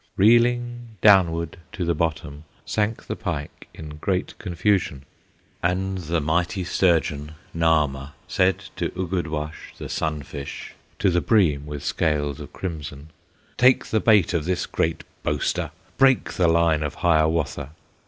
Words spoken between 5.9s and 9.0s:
the mighty sturgeon, Nahma, Said to